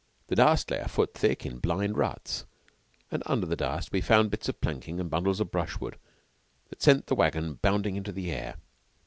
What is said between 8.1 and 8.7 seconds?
the air.